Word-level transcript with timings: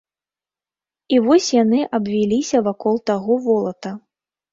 І 1.15 1.19
вось 1.25 1.49
яны 1.63 1.79
абвіліся 1.97 2.57
вакол 2.69 2.95
таго 3.11 3.37
волата. 3.45 3.91